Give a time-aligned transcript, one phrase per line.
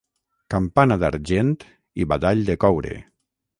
[0.53, 1.53] Campana d'argent
[2.05, 2.99] i badall de coure.